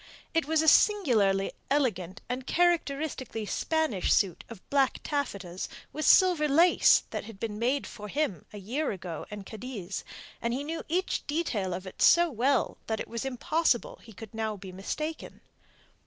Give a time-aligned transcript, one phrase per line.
[0.33, 7.03] It was a singularly elegant and characteristically Spanish suit of black taffetas with silver lace
[7.11, 10.03] that had been made for him a year ago in Cadiz,
[10.41, 14.33] and he knew each detail of it so well that it was impossible he could
[14.33, 15.39] now be mistaken.